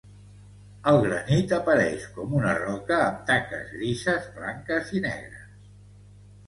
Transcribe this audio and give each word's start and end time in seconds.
El 0.91 0.95
granit 1.03 1.53
apareix 1.57 2.07
com 2.15 2.33
una 2.39 2.57
roca 2.63 2.99
amb 3.11 3.21
taques 3.31 3.69
grises, 3.77 4.27
blanques 4.41 4.95
i 4.99 5.05
negres. 5.07 5.71